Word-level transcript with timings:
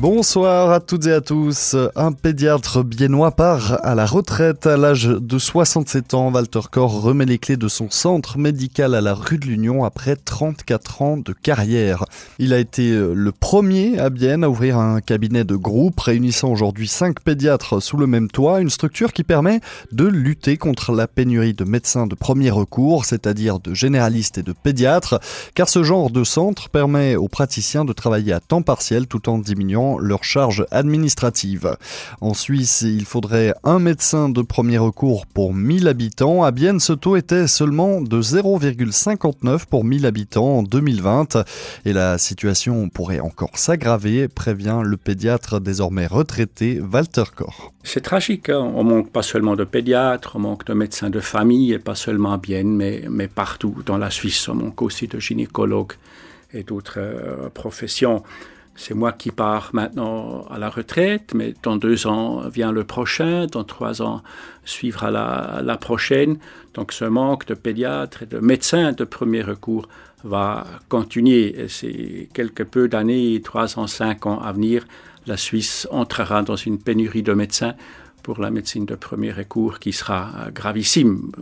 Bonsoir 0.00 0.70
à 0.70 0.78
toutes 0.78 1.06
et 1.06 1.12
à 1.12 1.20
tous. 1.20 1.74
Un 1.96 2.12
pédiatre 2.12 2.84
biennois 2.84 3.32
part 3.32 3.84
à 3.84 3.96
la 3.96 4.06
retraite 4.06 4.64
à 4.64 4.76
l'âge 4.76 5.08
de 5.08 5.38
67 5.40 6.14
ans. 6.14 6.30
Walter 6.32 6.60
Corr 6.70 7.02
remet 7.02 7.24
les 7.24 7.38
clés 7.38 7.56
de 7.56 7.66
son 7.66 7.90
centre 7.90 8.38
médical 8.38 8.94
à 8.94 9.00
la 9.00 9.12
rue 9.12 9.38
de 9.38 9.46
l'Union 9.46 9.82
après 9.84 10.14
34 10.14 11.02
ans 11.02 11.16
de 11.16 11.32
carrière. 11.32 12.04
Il 12.38 12.52
a 12.52 12.58
été 12.58 12.92
le 12.92 13.32
premier 13.32 13.98
à 13.98 14.08
Bienne 14.08 14.44
à 14.44 14.50
ouvrir 14.50 14.78
un 14.78 15.00
cabinet 15.00 15.42
de 15.42 15.56
groupe 15.56 15.98
réunissant 15.98 16.52
aujourd'hui 16.52 16.86
5 16.86 17.18
pédiatres 17.18 17.82
sous 17.82 17.96
le 17.96 18.06
même 18.06 18.28
toit, 18.30 18.60
une 18.60 18.70
structure 18.70 19.12
qui 19.12 19.24
permet 19.24 19.58
de 19.90 20.04
lutter 20.04 20.58
contre 20.58 20.92
la 20.92 21.08
pénurie 21.08 21.54
de 21.54 21.64
médecins 21.64 22.06
de 22.06 22.14
premier 22.14 22.50
recours, 22.50 23.04
c'est-à-dire 23.04 23.58
de 23.58 23.74
généralistes 23.74 24.38
et 24.38 24.44
de 24.44 24.52
pédiatres, 24.52 25.18
car 25.56 25.68
ce 25.68 25.82
genre 25.82 26.10
de 26.10 26.22
centre 26.22 26.68
permet 26.68 27.16
aux 27.16 27.26
praticiens 27.26 27.84
de 27.84 27.92
travailler 27.92 28.32
à 28.32 28.38
temps 28.38 28.62
partiel 28.62 29.08
tout 29.08 29.28
en 29.28 29.38
diminuant 29.38 29.87
leurs 29.96 30.24
charges 30.24 30.66
administratives. 30.70 31.76
En 32.20 32.34
Suisse, 32.34 32.82
il 32.82 33.06
faudrait 33.06 33.54
un 33.64 33.78
médecin 33.78 34.28
de 34.28 34.42
premier 34.42 34.76
recours 34.76 35.24
pour 35.24 35.54
1000 35.54 35.88
habitants. 35.88 36.44
À 36.44 36.50
Bienne, 36.50 36.80
ce 36.80 36.92
taux 36.92 37.16
était 37.16 37.46
seulement 37.46 38.02
de 38.02 38.20
0,59 38.20 39.64
pour 39.64 39.84
1000 39.84 40.04
habitants 40.04 40.58
en 40.58 40.62
2020. 40.62 41.38
Et 41.86 41.92
la 41.94 42.18
situation 42.18 42.90
pourrait 42.90 43.20
encore 43.20 43.56
s'aggraver, 43.56 44.28
prévient 44.28 44.80
le 44.84 44.96
pédiatre 44.96 45.60
désormais 45.60 46.06
retraité 46.06 46.80
Walter 46.80 47.24
Koch. 47.34 47.72
C'est 47.84 48.02
tragique, 48.02 48.50
hein. 48.50 48.58
on 48.74 48.84
manque 48.84 49.10
pas 49.10 49.22
seulement 49.22 49.56
de 49.56 49.64
pédiatres, 49.64 50.32
on 50.36 50.40
manque 50.40 50.66
de 50.66 50.74
médecins 50.74 51.08
de 51.08 51.20
famille, 51.20 51.72
et 51.72 51.78
pas 51.78 51.94
seulement 51.94 52.32
à 52.32 52.36
Bienne, 52.36 52.76
mais, 52.76 53.04
mais 53.08 53.28
partout 53.28 53.76
dans 53.86 53.96
la 53.96 54.10
Suisse, 54.10 54.48
on 54.48 54.54
manque 54.54 54.82
aussi 54.82 55.06
de 55.06 55.18
gynécologues 55.18 55.94
et 56.52 56.62
d'autres 56.62 56.98
euh, 56.98 57.48
professions. 57.50 58.22
C'est 58.80 58.94
moi 58.94 59.10
qui 59.10 59.32
pars 59.32 59.70
maintenant 59.72 60.46
à 60.48 60.56
la 60.56 60.70
retraite, 60.70 61.34
mais 61.34 61.52
dans 61.64 61.76
deux 61.76 62.06
ans 62.06 62.48
vient 62.48 62.70
le 62.70 62.84
prochain, 62.84 63.46
dans 63.46 63.64
trois 63.64 64.02
ans 64.02 64.22
suivra 64.64 65.10
la, 65.10 65.60
la 65.64 65.76
prochaine. 65.76 66.38
Donc 66.74 66.92
ce 66.92 67.04
manque 67.04 67.44
de 67.46 67.54
pédiatres 67.54 68.22
et 68.22 68.26
de 68.26 68.38
médecins 68.38 68.92
de 68.92 69.02
premier 69.02 69.42
recours 69.42 69.88
va 70.22 70.64
continuer. 70.88 71.60
Et 71.60 71.68
c'est 71.68 72.28
quelque 72.32 72.62
peu 72.62 72.86
d'années, 72.86 73.42
trois 73.42 73.80
ans, 73.80 73.88
cinq 73.88 74.26
ans 74.26 74.38
à 74.40 74.52
venir, 74.52 74.86
la 75.26 75.36
Suisse 75.36 75.88
entrera 75.90 76.42
dans 76.42 76.56
une 76.56 76.78
pénurie 76.78 77.24
de 77.24 77.34
médecins 77.34 77.74
pour 78.22 78.40
la 78.40 78.50
médecine 78.50 78.86
de 78.86 78.94
premier 78.94 79.32
recours 79.32 79.80
qui 79.80 79.92
sera 79.92 80.30
gravissime. 80.54 81.32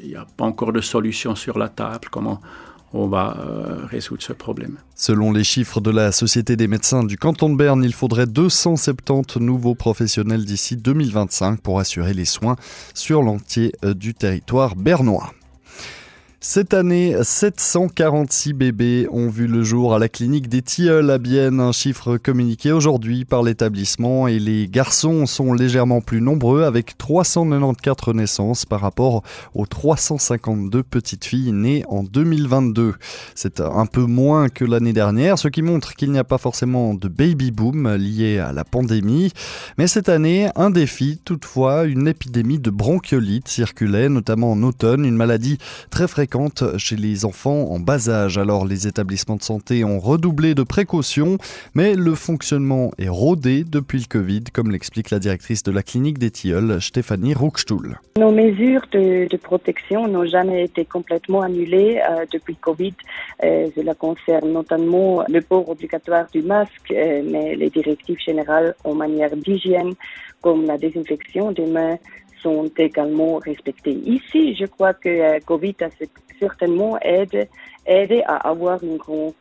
Il 0.00 0.08
n'y 0.08 0.16
a 0.16 0.26
pas 0.36 0.44
encore 0.44 0.72
de 0.72 0.80
solution 0.80 1.34
sur 1.34 1.58
la 1.58 1.68
table. 1.68 2.08
Comment 2.10 2.40
on 2.94 3.08
va 3.08 3.36
euh, 3.38 3.86
résoudre 3.86 4.22
ce 4.22 4.32
problème. 4.32 4.78
Selon 4.94 5.32
les 5.32 5.44
chiffres 5.44 5.80
de 5.80 5.90
la 5.90 6.12
Société 6.12 6.56
des 6.56 6.68
médecins 6.68 7.02
du 7.02 7.18
canton 7.18 7.50
de 7.50 7.56
Berne, 7.56 7.82
il 7.84 7.92
faudrait 7.92 8.26
270 8.26 9.40
nouveaux 9.40 9.74
professionnels 9.74 10.44
d'ici 10.44 10.76
2025 10.76 11.60
pour 11.60 11.80
assurer 11.80 12.14
les 12.14 12.24
soins 12.24 12.56
sur 12.94 13.22
l'entier 13.22 13.72
euh, 13.84 13.94
du 13.94 14.14
territoire 14.14 14.76
bernois. 14.76 15.32
Cette 16.46 16.74
année, 16.74 17.16
746 17.22 18.52
bébés 18.52 19.08
ont 19.10 19.30
vu 19.30 19.46
le 19.46 19.62
jour 19.64 19.94
à 19.94 19.98
la 19.98 20.10
clinique 20.10 20.50
des 20.50 20.60
Tilleuls 20.60 21.10
à 21.10 21.16
Bienne, 21.16 21.58
un 21.58 21.72
chiffre 21.72 22.18
communiqué 22.18 22.70
aujourd'hui 22.70 23.24
par 23.24 23.42
l'établissement 23.42 24.28
et 24.28 24.38
les 24.38 24.68
garçons 24.68 25.24
sont 25.24 25.54
légèrement 25.54 26.02
plus 26.02 26.20
nombreux 26.20 26.64
avec 26.64 26.98
394 26.98 28.14
naissances 28.14 28.66
par 28.66 28.82
rapport 28.82 29.22
aux 29.54 29.64
352 29.64 30.82
petites 30.82 31.24
filles 31.24 31.52
nées 31.52 31.82
en 31.88 32.02
2022. 32.02 32.92
C'est 33.34 33.60
un 33.60 33.86
peu 33.86 34.04
moins 34.04 34.50
que 34.50 34.66
l'année 34.66 34.92
dernière, 34.92 35.38
ce 35.38 35.48
qui 35.48 35.62
montre 35.62 35.94
qu'il 35.94 36.12
n'y 36.12 36.18
a 36.18 36.24
pas 36.24 36.38
forcément 36.38 36.92
de 36.92 37.08
baby 37.08 37.52
boom 37.52 37.94
lié 37.94 38.38
à 38.38 38.52
la 38.52 38.64
pandémie. 38.64 39.32
Mais 39.78 39.86
cette 39.86 40.10
année, 40.10 40.50
un 40.56 40.68
défi, 40.68 41.18
toutefois, 41.24 41.84
une 41.84 42.06
épidémie 42.06 42.58
de 42.58 42.70
bronchiolite 42.70 43.48
circulait, 43.48 44.10
notamment 44.10 44.52
en 44.52 44.62
automne, 44.62 45.06
une 45.06 45.16
maladie 45.16 45.56
très 45.88 46.06
fréquente 46.06 46.33
chez 46.78 46.96
les 46.96 47.24
enfants 47.24 47.70
en 47.70 47.78
bas 47.78 48.08
âge. 48.08 48.38
Alors 48.38 48.66
les 48.66 48.88
établissements 48.88 49.36
de 49.36 49.42
santé 49.42 49.84
ont 49.84 50.00
redoublé 50.00 50.54
de 50.54 50.64
précautions, 50.64 51.38
mais 51.74 51.94
le 51.94 52.14
fonctionnement 52.14 52.90
est 52.98 53.08
rodé 53.08 53.62
depuis 53.62 53.98
le 53.98 54.06
Covid, 54.08 54.42
comme 54.52 54.72
l'explique 54.72 55.10
la 55.10 55.20
directrice 55.20 55.62
de 55.62 55.70
la 55.70 55.82
clinique 55.82 56.18
des 56.18 56.32
Tilleuls, 56.32 56.80
Stéphanie 56.80 57.34
Ruckstuhl. 57.34 58.00
Nos 58.18 58.32
mesures 58.32 58.84
de, 58.92 59.36
protection 59.36 60.08
n'ont 60.08 60.26
jamais 60.26 60.64
été 60.64 60.84
complètement 60.84 61.42
annulées 61.42 62.00
euh, 62.00 62.24
depuis 62.32 62.54
le 62.54 62.60
Covid. 62.60 62.94
Euh, 63.44 63.68
cela 63.76 63.94
concerne 63.94 64.52
notamment 64.52 65.24
le 65.28 65.40
port 65.40 65.68
obligatoire 65.68 66.26
du 66.32 66.42
masque, 66.42 66.90
euh, 66.90 67.22
mais 67.24 67.54
les 67.54 67.70
directives 67.70 68.18
générales 68.18 68.74
en 68.84 68.94
manière 68.94 69.36
d'hygiène, 69.36 69.92
comme 70.40 70.66
la 70.66 70.78
désinfection 70.78 71.52
des 71.52 71.66
mains, 71.66 71.98
sont 72.44 72.70
également 72.76 73.38
respectées. 73.38 73.98
Ici, 74.04 74.54
je 74.54 74.66
crois 74.66 74.92
que 74.92 75.08
euh, 75.08 75.40
Covid 75.44 75.74
a 75.80 75.90
certainement 76.38 76.98
aidé 77.00 77.48
à 78.26 78.48
avoir 78.48 78.82
une 78.82 78.96
grande. 78.96 79.34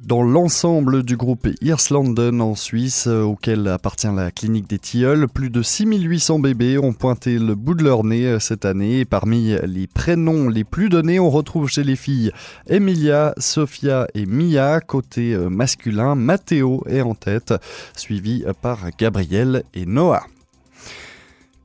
Dans 0.00 0.22
l'ensemble 0.22 1.02
du 1.02 1.16
groupe 1.16 1.48
Hirslanden 1.60 2.40
en 2.40 2.54
Suisse, 2.54 3.06
euh, 3.08 3.22
auquel 3.22 3.66
appartient 3.66 4.06
la 4.14 4.30
clinique 4.30 4.68
des 4.68 4.78
Tilleuls, 4.78 5.26
plus 5.28 5.50
de 5.50 5.60
6800 5.60 6.38
bébés 6.38 6.78
ont 6.78 6.92
pointé 6.92 7.38
le 7.38 7.54
bout 7.56 7.74
de 7.74 7.82
leur 7.82 8.04
nez 8.04 8.26
euh, 8.26 8.38
cette 8.38 8.64
année. 8.64 9.04
parmi 9.04 9.56
les 9.64 9.86
prénoms 9.88 10.48
les 10.48 10.62
plus 10.62 10.88
donnés, 10.88 11.18
on 11.18 11.30
retrouve 11.30 11.68
chez 11.68 11.82
les 11.82 11.96
filles 11.96 12.30
Emilia, 12.68 13.34
Sophia 13.38 14.06
et 14.14 14.24
Mia. 14.24 14.80
Côté 14.80 15.36
masculin, 15.36 16.14
Matteo 16.14 16.84
est 16.88 17.00
en 17.00 17.14
tête, 17.14 17.54
suivi 17.96 18.44
par 18.62 18.90
Gabriel 18.96 19.64
et 19.74 19.84
Noah. 19.84 20.26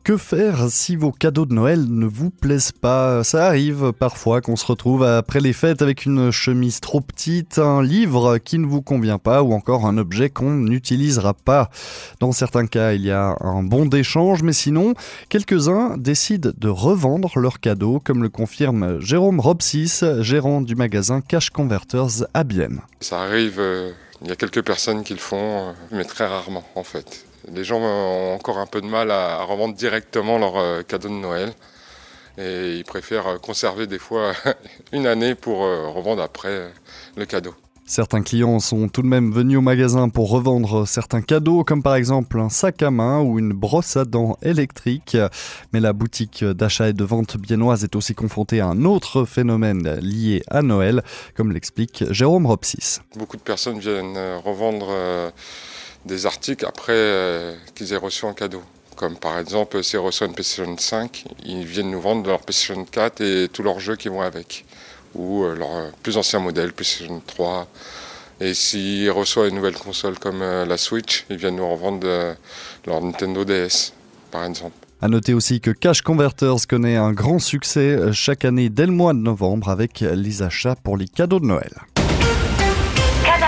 Que 0.04 0.18
faire 0.18 0.70
si 0.72 0.96
vos 0.96 1.12
cadeaux 1.12 1.46
de 1.46 1.54
Noël 1.54 1.86
ne 1.88 2.08
vous 2.08 2.32
plaisent 2.32 2.72
pas? 2.72 3.24
Ça 3.24 3.46
arrive 3.46 3.92
parfois 3.92 4.42
qu'on 4.42 4.56
se 4.56 4.66
retrouve 4.66 5.04
après 5.04 5.40
les 5.40 5.54
fêtes 5.54 5.84
avec 5.84 6.08
une 6.08 6.32
chemise 6.32 6.80
trop 6.80 7.02
petite, 7.02 7.60
un 7.60 7.84
livre 7.84 8.40
qui 8.40 8.58
ne 8.58 8.66
vous 8.66 8.82
convient 8.82 9.20
pas 9.20 9.44
ou 9.44 9.54
encore 9.54 9.86
un 9.86 10.00
objet 10.00 10.32
qu'on 10.32 10.56
n'utilisera 10.56 11.36
pas. 11.36 11.70
Dans 12.20 12.32
certains 12.32 12.66
cas, 12.66 12.94
il 12.94 13.06
y 13.06 13.12
a 13.12 13.36
un 13.42 13.62
bon 13.62 13.86
d'échange, 13.86 14.42
mais 14.42 14.54
sinon, 14.54 14.96
quelques-uns 15.30 15.98
décident 15.98 16.50
de 16.58 16.68
revendre 16.68 17.38
leurs 17.38 17.60
cadeaux, 17.60 18.02
comme 18.04 18.24
le 18.24 18.30
confirme 18.30 19.00
Jérôme 19.00 19.40
Robsis, 19.40 20.02
gérant 20.22 20.62
du 20.62 20.74
magasin 20.76 21.22
Cash 21.22 21.52
Converters 21.52 22.26
à 22.34 22.44
Bienne. 22.44 22.82
Ça 23.02 23.22
arrive, 23.22 23.60
euh, 23.60 23.92
il 24.24 24.30
y 24.30 24.32
a 24.32 24.36
quelques 24.36 24.64
personnes 24.64 25.04
qui 25.04 25.14
le 25.14 25.20
font, 25.20 25.70
euh, 25.70 25.74
mais 25.92 26.06
très 26.06 26.26
rarement 26.26 26.64
en 26.74 26.84
fait. 26.84 27.28
Les 27.48 27.64
gens 27.64 27.80
ont 27.80 28.36
encore 28.36 28.60
un 28.60 28.68
peu 28.68 28.82
de 28.82 28.88
mal 28.88 29.12
à 29.12 29.44
revendre 29.44 29.74
directement 29.74 30.38
leurs 30.38 30.58
euh, 30.58 30.82
cadeaux 30.84 31.10
de 31.10 31.14
Noël. 31.14 31.54
Et 32.38 32.78
ils 32.78 32.86
préfèrent 32.86 33.40
conserver 33.42 33.88
des 33.88 34.00
fois 34.00 34.34
une 34.92 35.08
année 35.08 35.36
pour 35.36 35.64
euh, 35.64 35.90
revendre 35.90 36.22
après 36.22 36.50
euh, 36.50 36.70
le 37.18 37.26
cadeau. 37.26 37.54
Certains 37.84 38.22
clients 38.22 38.60
sont 38.60 38.88
tout 38.88 39.02
de 39.02 39.08
même 39.08 39.34
venus 39.34 39.58
au 39.58 39.62
magasin 39.62 40.08
pour 40.08 40.30
revendre 40.30 40.88
certains 40.88 41.22
cadeaux, 41.22 41.66
comme 41.66 41.84
par 41.84 41.96
exemple 41.96 42.40
un 42.40 42.48
sac 42.48 42.84
à 42.84 42.92
main 42.92 43.20
ou 43.20 43.38
une 43.38 43.52
brosse 43.52 43.98
à 43.98 44.06
dents 44.06 44.38
électrique. 44.44 45.18
Mais 45.74 45.82
la 45.82 45.92
boutique 45.92 46.46
d'achat 46.46 46.88
et 46.90 46.94
de 46.94 47.04
vente 47.04 47.36
biennoise 47.36 47.84
est 47.84 47.96
aussi 47.98 48.16
confrontée 48.16 48.62
à 48.62 48.68
un 48.68 48.86
autre 48.86 49.26
phénomène 49.26 50.00
lié 50.00 50.42
à 50.48 50.62
Noël, 50.62 51.04
comme 51.36 51.52
l'explique 51.52 52.06
Jérôme 52.12 52.46
Ropsis. 52.46 53.02
Beaucoup 53.18 53.36
de 53.36 53.42
personnes 53.42 53.80
viennent 53.80 54.18
revendre 54.46 55.34
des 56.06 56.26
articles 56.26 56.66
après 56.66 56.94
euh, 56.94 57.56
qu'ils 57.76 57.94
aient 57.94 57.98
reçu 57.98 58.26
en 58.26 58.34
cadeau. 58.34 58.62
Comme 58.96 59.18
par 59.18 59.40
exemple, 59.40 59.84
s'ils 59.84 60.00
reçoivent 60.00 60.30
une 60.30 60.36
PlayStation 60.36 60.76
5, 60.78 61.26
ils 61.46 61.66
viennent 61.66 61.92
nous 61.92 62.02
vendre 62.02 62.28
leur 62.28 62.42
PlayStation 62.42 62.84
4 62.86 63.22
et 63.22 63.48
tous 63.52 63.64
leurs 63.64 63.80
jeux 63.80 63.96
qui 63.96 64.10
vont 64.10 64.22
avec. 64.22 64.66
Ou 65.16 65.44
euh, 65.44 65.56
leur 65.56 65.92
plus 66.04 66.18
ancien 66.18 66.40
modèle, 66.40 66.74
PlayStation 66.74 67.22
3. 67.26 67.68
Et 68.40 68.54
s'ils 68.54 69.10
reçoivent 69.12 69.50
une 69.50 69.56
nouvelle 69.56 69.76
console 69.78 70.18
comme 70.18 70.42
euh, 70.42 70.66
la 70.66 70.78
Switch, 70.78 71.26
ils 71.30 71.38
viennent 71.38 71.58
nous 71.58 71.70
revendre 71.70 72.08
leur 72.86 73.02
Nintendo 73.02 73.46
DS, 73.46 73.94
par 74.32 74.46
exemple. 74.46 74.76
À 75.04 75.08
noter 75.08 75.34
aussi 75.34 75.62
que 75.62 75.72
Cash 75.72 76.02
Converters 76.02 76.68
connaît 76.68 76.96
un 76.96 77.12
grand 77.12 77.40
succès 77.40 77.98
chaque 78.14 78.46
année 78.46 78.70
dès 78.70 78.86
le 78.86 78.92
mois 78.92 79.14
de 79.14 79.20
novembre 79.20 79.70
avec 79.70 80.02
les 80.02 80.44
achats 80.44 80.76
pour 80.76 80.96
les 80.96 81.08
cadeaux 81.08 81.40
de 81.40 81.46
Noël. 81.46 81.72